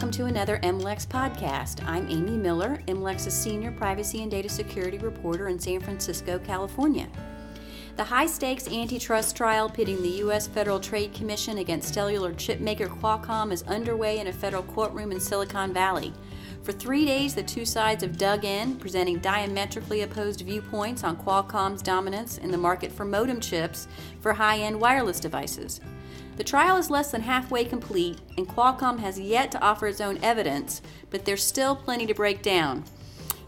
[0.00, 1.86] welcome to another MLEX podcast.
[1.86, 7.06] I'm Amy Miller, MLEX's senior privacy and data security reporter in San Francisco, California.
[7.96, 10.46] The high stakes antitrust trial pitting the U.S.
[10.46, 15.74] Federal Trade Commission against cellular chipmaker Qualcomm is underway in a federal courtroom in Silicon
[15.74, 16.14] Valley.
[16.62, 21.82] For three days, the two sides have dug in, presenting diametrically opposed viewpoints on Qualcomm's
[21.82, 23.86] dominance in the market for modem chips
[24.20, 25.78] for high end wireless devices.
[26.40, 30.18] The trial is less than halfway complete, and Qualcomm has yet to offer its own
[30.22, 32.84] evidence, but there's still plenty to break down.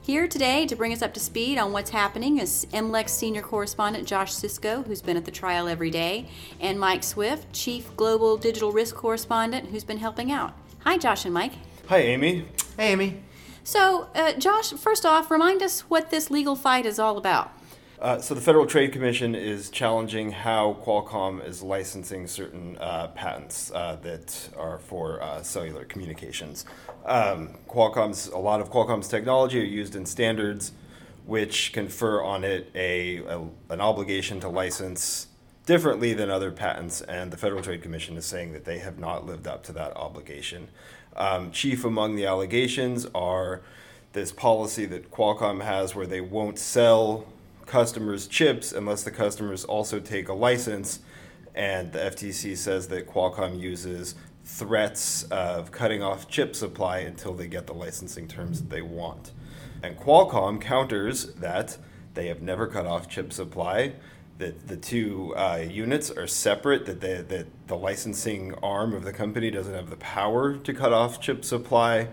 [0.03, 4.07] Here today to bring us up to speed on what's happening is MLEX senior correspondent
[4.07, 6.29] Josh Sisco, who's been at the trial every day,
[6.61, 10.53] and Mike Swift, chief global digital risk correspondent, who's been helping out.
[10.81, 11.55] Hi, Josh and Mike.
[11.89, 12.47] Hi, Amy.
[12.77, 13.23] Hey, Amy.
[13.65, 17.53] So, uh, Josh, first off, remind us what this legal fight is all about.
[18.03, 23.71] Uh, so the Federal Trade Commission is challenging how Qualcomm is licensing certain uh, patents
[23.73, 26.65] uh, that are for uh, cellular communications.
[27.07, 30.73] Um, Qualcomm's a lot of Qualcomm's technology are used in standards,
[31.27, 35.29] which confer on it a, a an obligation to license
[35.67, 39.27] differently than other patents, and the Federal Trade Commission is saying that they have not
[39.27, 40.67] lived up to that obligation.
[41.15, 43.63] Um, chief among the allegations are
[44.13, 47.32] this policy that Qualcomm has where they won't sell
[47.67, 51.01] customers chips unless the customers also take a license.
[51.55, 57.47] And the FTC says that Qualcomm uses threats of cutting off chip supply until they
[57.47, 59.33] get the licensing terms that they want.
[59.83, 61.77] And Qualcomm counters that
[62.15, 63.95] they have never cut off chip supply,
[64.39, 69.13] that the two uh, units are separate, that, they, that the licensing arm of the
[69.13, 72.09] company doesn't have the power to cut off chip supply,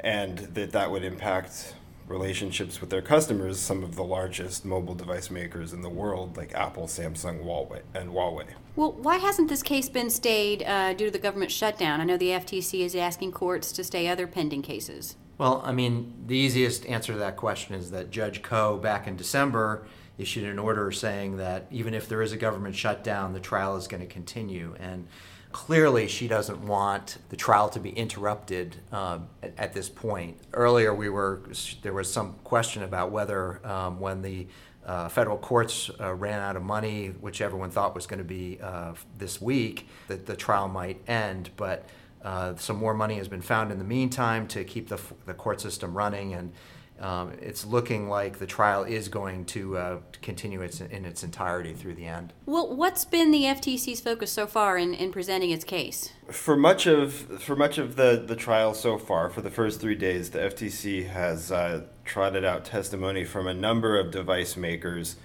[0.00, 1.74] and that that would impact
[2.08, 6.54] relationships with their customers, some of the largest mobile device makers in the world, like
[6.54, 8.46] Apple, Samsung, Huawei, and Huawei.
[8.76, 12.00] Well, why hasn't this case been stayed uh, due to the government shutdown?
[12.00, 15.16] I know the FTC is asking courts to stay other pending cases.
[15.36, 19.16] Well, I mean, the easiest answer to that question is that Judge Koh, back in
[19.16, 19.86] December,
[20.18, 23.86] issued an order saying that even if there is a government shutdown, the trial is
[23.86, 24.74] going to continue.
[24.80, 25.06] And
[25.52, 30.38] clearly she doesn't want the trial to be interrupted uh, at, at, this point.
[30.52, 31.42] Earlier, we were
[31.82, 34.46] there was some question about whether um, when the
[34.84, 38.58] uh, federal courts uh, ran out of money, which everyone thought was going to be
[38.62, 41.50] uh, this week, that the trial might end.
[41.56, 41.86] But
[42.22, 45.60] uh, some more money has been found in the meantime to keep the, the court
[45.60, 46.52] system running and
[47.00, 51.72] um, it's looking like the trial is going to uh, continue its, in its entirety
[51.72, 52.32] through the end.
[52.46, 56.12] Well, what's been the FTC's focus so far in, in presenting its case?
[56.30, 59.94] For much of for much of the, the trial so far, for the first three
[59.94, 65.16] days, the FTC has uh, trotted out testimony from a number of device makers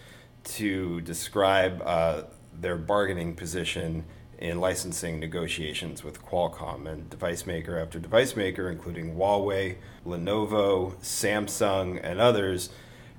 [0.43, 2.23] to describe uh,
[2.53, 4.05] their bargaining position
[4.43, 11.97] in licensing negotiations with Qualcomm and device maker after device maker, including Huawei, Lenovo, Samsung,
[12.03, 12.69] and others,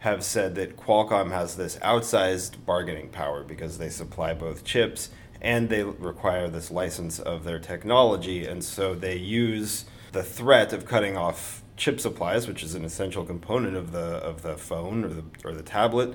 [0.01, 5.09] have said that Qualcomm has this outsized bargaining power because they supply both chips
[5.41, 8.45] and they require this license of their technology.
[8.45, 13.25] And so they use the threat of cutting off chip supplies, which is an essential
[13.25, 16.15] component of the, of the phone or the, or the tablet.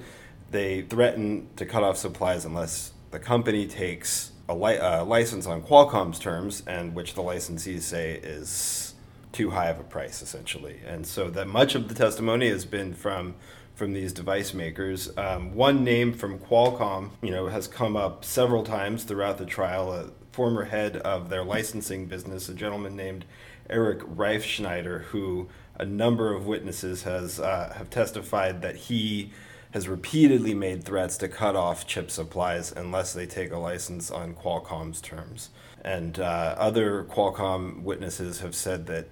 [0.52, 5.62] They threaten to cut off supplies unless the company takes a li- uh, license on
[5.62, 8.96] Qualcomm's terms, and which the licensees say is
[9.32, 10.80] too high of a price, essentially.
[10.86, 13.36] And so that much of the testimony has been from
[13.76, 15.10] from these device makers.
[15.18, 19.94] Um, one name from Qualcomm, you know, has come up several times throughout the trial.
[19.94, 23.24] A former head of their licensing business, a gentleman named
[23.70, 29.32] Eric Reifschneider, who a number of witnesses has uh, have testified that he
[29.72, 34.34] has repeatedly made threats to cut off chip supplies unless they take a license on
[34.34, 35.50] Qualcomm's terms.
[35.84, 39.08] And uh, other Qualcomm witnesses have said that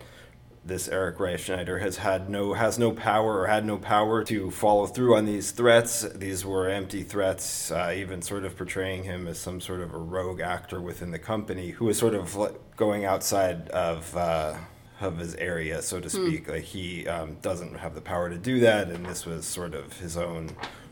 [0.66, 4.86] this Eric Reifschneider has had no has no power or had no power to follow
[4.86, 6.02] through on these threats.
[6.02, 9.98] These were empty threats, uh, even sort of portraying him as some sort of a
[9.98, 12.38] rogue actor within the company who was sort of
[12.76, 14.16] going outside of.
[14.16, 14.56] Uh,
[15.00, 16.28] of his area, so to hmm.
[16.28, 16.48] speak.
[16.48, 16.52] Mm.
[16.52, 19.98] Like he um, doesn't have the power to do that, and this was sort of
[20.00, 20.50] his own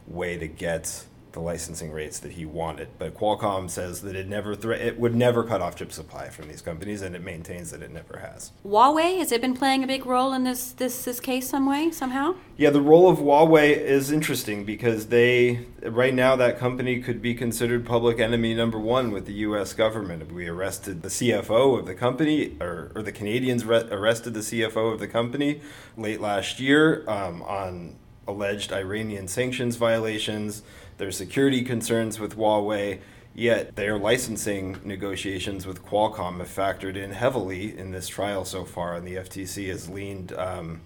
[0.08, 1.06] way to get
[1.36, 2.88] the licensing rates that he wanted.
[2.98, 6.48] But Qualcomm says that it never thre- it would never cut off chip supply from
[6.48, 8.52] these companies, and it maintains that it never has.
[8.66, 11.92] Huawei has it been playing a big role in this this this case some way
[11.92, 12.36] somehow?
[12.58, 17.36] Yeah, the role of Huawei is interesting because they right now that company could be
[17.36, 19.74] considered public enemy number one with the U.S.
[19.74, 20.32] government.
[20.32, 24.94] We arrested the CFO of the company, or, or the Canadians re- arrested the CFO
[24.94, 25.62] of the company
[25.98, 30.64] late last year um, on alleged Iranian sanctions violations.
[30.98, 33.00] their security concerns with Huawei.
[33.38, 38.96] Yet their licensing negotiations with Qualcomm have factored in heavily in this trial so far,
[38.96, 40.80] and the FTC has leaned um,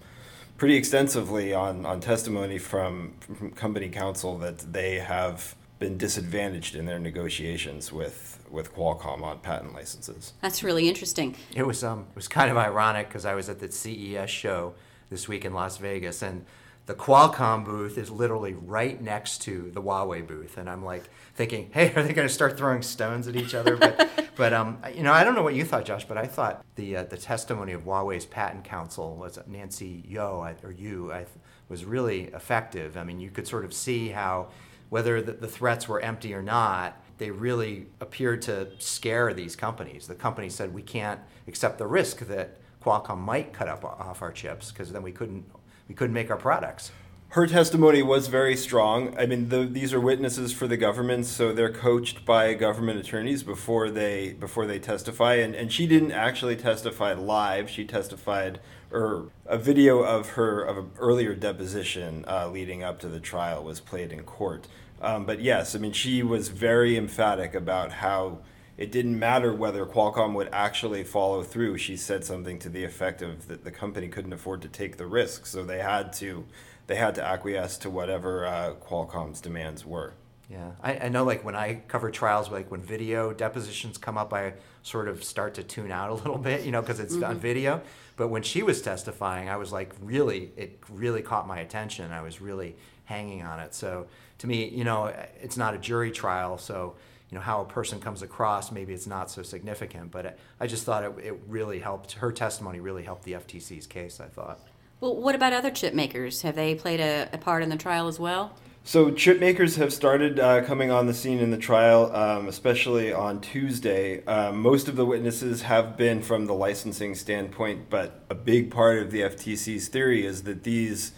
[0.58, 6.86] pretty extensively on, on testimony from, from company counsel that they have been disadvantaged in
[6.86, 10.34] their negotiations with, with Qualcomm on patent licenses.
[10.42, 11.36] That's really interesting.
[11.56, 14.74] It was um it was kind of ironic because I was at the CES show
[15.10, 16.46] this week in Las Vegas and
[16.90, 21.70] the Qualcomm booth is literally right next to the Huawei booth, and I'm like thinking,
[21.72, 23.78] hey, are they going to start throwing stones at each other?
[23.78, 26.66] But, but um, you know, I don't know what you thought, Josh, but I thought
[26.74, 31.28] the uh, the testimony of Huawei's patent counsel was Nancy Yo or you I,
[31.68, 32.98] was really effective.
[32.98, 34.48] I mean, you could sort of see how
[34.90, 40.08] whether the, the threats were empty or not, they really appeared to scare these companies.
[40.08, 44.32] The company said we can't accept the risk that Qualcomm might cut up off our
[44.32, 45.46] chips because then we couldn't
[45.90, 46.92] we couldn't make our products.
[47.34, 49.16] Her testimony was very strong.
[49.18, 53.44] I mean, the, these are witnesses for the government, so they're coached by government attorneys
[53.44, 55.36] before they before they testify.
[55.36, 57.70] And, and she didn't actually testify live.
[57.70, 58.60] She testified,
[58.92, 63.64] or a video of her of an earlier deposition uh, leading up to the trial
[63.64, 64.68] was played in court.
[65.00, 68.40] Um, but yes, I mean, she was very emphatic about how
[68.80, 71.78] it didn't matter whether Qualcomm would actually follow through.
[71.78, 75.06] She said something to the effect of that the company couldn't afford to take the
[75.06, 76.46] risk, so they had to
[76.88, 80.14] they had to acquiesce to whatever uh, Qualcomm's demands were.
[80.50, 81.26] Yeah, I, I, know.
[81.26, 85.56] Like when I cover trials, like when video depositions come up, I sort of start
[85.56, 87.26] to tune out a little bit, you know, because it's mm-hmm.
[87.26, 87.82] on video.
[88.16, 92.14] But when she was testifying, I was like, really, it really caught my attention.
[92.14, 93.76] I was really hanging on it.
[93.76, 96.96] So to me, you know, it's not a jury trial, so
[97.30, 100.12] you know how a person comes across, maybe it's not so significant.
[100.12, 102.14] But I just thought it, it really helped.
[102.14, 104.20] Her testimony really helped the FTC's case.
[104.20, 104.60] I thought.
[105.00, 106.42] Well, what about other chip makers?
[106.42, 108.54] Have they played a, a part in the trial as well?
[108.84, 113.14] So chip makers have started uh, coming on the scene in the trial, um, especially
[113.14, 114.26] on Tuesday.
[114.26, 118.98] Um, most of the witnesses have been from the licensing standpoint, but a big part
[118.98, 121.12] of the FTC's theory is that these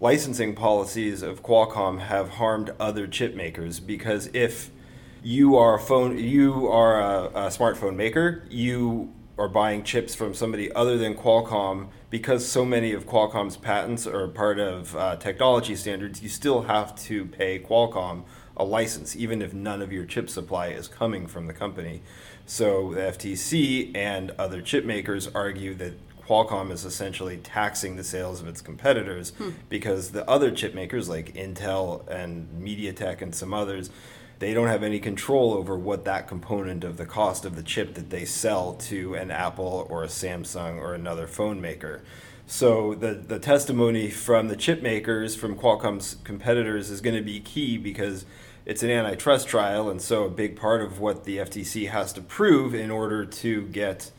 [0.00, 4.70] licensing policies of Qualcomm have harmed other chip makers because if
[5.26, 10.32] you are a phone, you are a, a smartphone maker, you are buying chips from
[10.32, 15.74] somebody other than Qualcomm because so many of Qualcomm's patents are part of uh, technology
[15.74, 16.22] standards.
[16.22, 18.22] You still have to pay Qualcomm
[18.56, 22.02] a license, even if none of your chip supply is coming from the company.
[22.46, 25.94] So the FTC and other chip makers argue that
[26.24, 29.50] Qualcomm is essentially taxing the sales of its competitors hmm.
[29.68, 33.90] because the other chip makers like Intel and MediaTek and some others
[34.38, 37.94] they don't have any control over what that component of the cost of the chip
[37.94, 42.02] that they sell to an Apple or a Samsung or another phone maker.
[42.46, 47.40] So the, the testimony from the chip makers, from Qualcomm's competitors, is going to be
[47.40, 48.24] key because
[48.64, 52.20] it's an antitrust trial, and so a big part of what the FTC has to
[52.20, 54.10] prove in order to get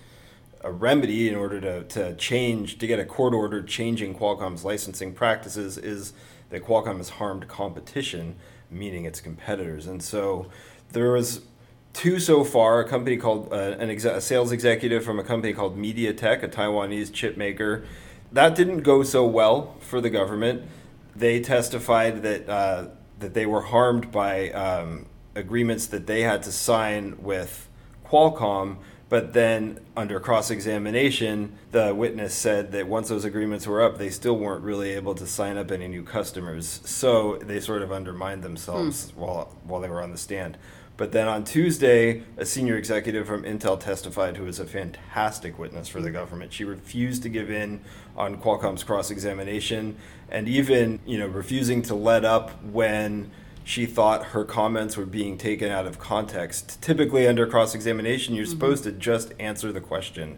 [0.62, 5.14] a remedy in order to, to change, to get a court order changing Qualcomm's licensing
[5.14, 6.14] practices is
[6.50, 8.36] that Qualcomm has harmed competition,
[8.70, 9.88] meaning its competitors.
[9.88, 10.50] And so
[10.92, 11.42] there was
[11.94, 15.78] two so far a company called, uh, an a sales executive from a company called
[15.78, 17.86] MediaTek, a Taiwanese chip maker.
[18.32, 20.64] That didn't go so well for the government.
[21.16, 22.88] They testified that, uh,
[23.20, 27.68] that they were harmed by um, agreements that they had to sign with
[28.06, 28.78] Qualcomm
[29.10, 34.10] but then, under cross examination, the witness said that once those agreements were up, they
[34.10, 36.82] still weren't really able to sign up any new customers.
[36.84, 39.22] So they sort of undermined themselves hmm.
[39.22, 40.58] while, while they were on the stand.
[40.98, 45.88] But then on Tuesday, a senior executive from Intel testified who was a fantastic witness
[45.88, 46.52] for the government.
[46.52, 47.82] She refused to give in
[48.18, 49.96] on Qualcomm's cross examination
[50.30, 53.30] and even, you know, refusing to let up when
[53.68, 56.82] she thought her comments were being taken out of context.
[56.82, 58.52] Typically, under cross examination, you're mm-hmm.
[58.54, 60.38] supposed to just answer the question.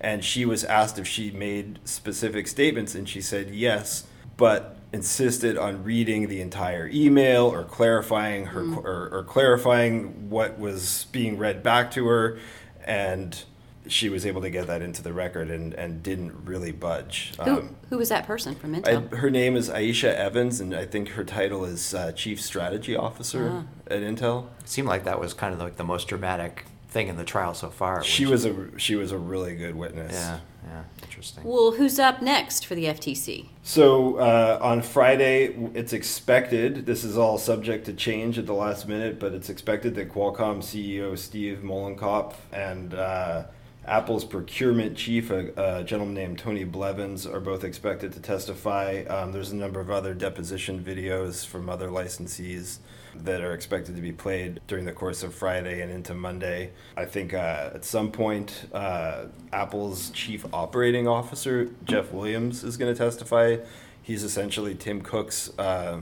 [0.00, 4.06] And she was asked if she made specific statements, and she said yes,
[4.36, 8.86] but insisted on reading the entire email or clarifying her mm-hmm.
[8.86, 12.38] or, or clarifying what was being read back to her.
[12.86, 13.42] And
[13.88, 17.32] she was able to get that into the record and, and didn't really budge.
[17.42, 19.12] Who, um, who was that person from Intel?
[19.12, 22.96] I, her name is Aicha Evans, and I think her title is uh, Chief Strategy
[22.96, 23.94] Officer uh-huh.
[23.94, 24.46] at Intel.
[24.60, 27.54] It seemed like that was kind of like the most dramatic thing in the trial
[27.54, 28.02] so far.
[28.02, 30.12] She was a she was a really good witness.
[30.12, 31.44] Yeah, yeah, interesting.
[31.44, 33.46] Well, who's up next for the FTC?
[33.62, 36.86] So uh, on Friday, it's expected.
[36.86, 40.58] This is all subject to change at the last minute, but it's expected that Qualcomm
[40.58, 43.44] CEO Steve Mollenkopf and uh,
[43.88, 49.02] Apple's procurement chief, a, a, gentleman named Tony Blevins, are both expected to testify.
[49.08, 52.78] Um, there's a number of other deposition videos from other licensees
[53.14, 56.70] that are expected to be played during the course of Friday and into Monday.
[56.98, 62.94] I think uh, at some point, uh, Apple's chief operating officer, Jeff Williams, is going
[62.94, 63.56] to testify.
[64.02, 66.00] He's essentially Tim Cook's uh,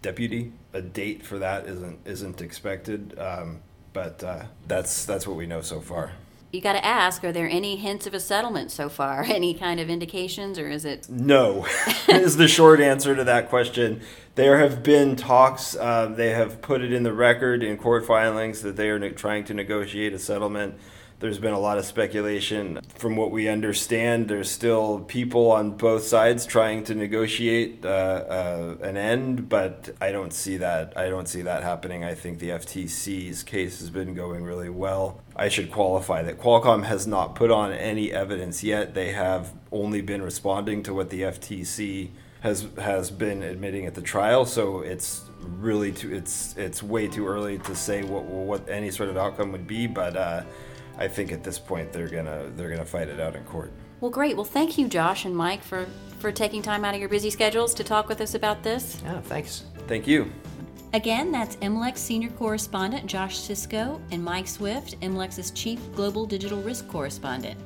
[0.00, 0.52] deputy.
[0.72, 3.60] A date for that isn't isn't expected, um,
[3.92, 6.12] but uh, that's that's what we know so far
[6.50, 9.22] you got to ask are there any hints of a settlement so far?
[9.28, 11.08] Any kind of indications or is it?
[11.08, 11.66] No.
[12.08, 14.00] Is the short answer to that question.
[14.34, 18.62] There have been talks uh, they have put it in the record in court filings
[18.62, 20.78] that they are ne- trying to negotiate a settlement
[21.20, 22.80] there's been a lot of speculation.
[22.94, 28.76] From what we understand, there's still people on both sides trying to negotiate uh, uh,
[28.82, 30.92] an end, but I don't see that.
[30.96, 32.04] I don't see that happening.
[32.04, 35.20] I think the FTC's case has been going really well.
[35.34, 38.94] I should qualify that Qualcomm has not put on any evidence yet.
[38.94, 42.10] They have only been responding to what the FTC
[42.40, 44.44] has has been admitting at the trial.
[44.44, 49.08] So it's really too it's it's way too early to say what what any sort
[49.08, 50.16] of outcome would be, but.
[50.16, 50.42] Uh,
[50.98, 53.72] I think at this point they're gonna they're gonna fight it out in court.
[54.00, 54.36] Well, great.
[54.36, 55.86] Well, thank you, Josh and Mike, for
[56.18, 59.00] for taking time out of your busy schedules to talk with us about this.
[59.04, 59.64] Yeah, thanks.
[59.86, 60.30] Thank you.
[60.94, 66.88] Again, that's MLEX senior correspondent Josh Sisco and Mike Swift, MLEX's chief global digital risk
[66.88, 67.60] correspondent.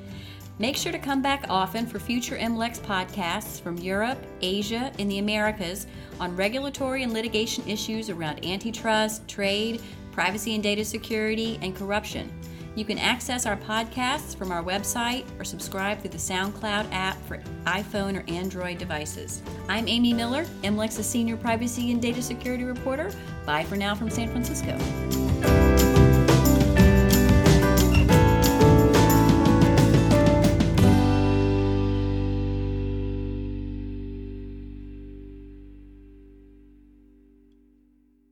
[0.59, 5.19] Make sure to come back often for future MLEX podcasts from Europe, Asia, and the
[5.19, 5.87] Americas
[6.21, 12.31] on regulatory and litigation issues around antitrust, trade, privacy and data security, and corruption.
[12.75, 17.39] You can access our podcasts from our website or subscribe through the SoundCloud app for
[17.67, 19.43] iPhone or Android devices.
[19.69, 23.13] I'm Amy Miller, MLEX's Senior Privacy and Data Security Reporter.
[23.45, 24.79] Bye for now from San Francisco.